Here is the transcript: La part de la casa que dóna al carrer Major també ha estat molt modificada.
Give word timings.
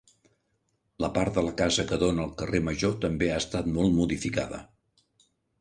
La 1.05 1.09
part 1.17 1.35
de 1.35 1.43
la 1.49 1.53
casa 1.59 1.85
que 1.93 1.99
dóna 2.05 2.25
al 2.25 2.33
carrer 2.41 2.63
Major 2.71 2.97
també 3.07 3.31
ha 3.35 3.39
estat 3.45 3.73
molt 3.77 3.97
modificada. 4.03 4.67